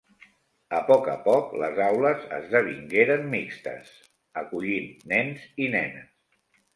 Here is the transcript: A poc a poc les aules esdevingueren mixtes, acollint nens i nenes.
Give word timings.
A 0.75 0.77
poc 0.85 1.09
a 1.15 1.17
poc 1.25 1.51
les 1.63 1.81
aules 1.87 2.23
esdevingueren 2.37 3.27
mixtes, 3.33 3.91
acollint 4.43 4.89
nens 5.13 5.45
i 5.67 5.69
nenes. 5.77 6.09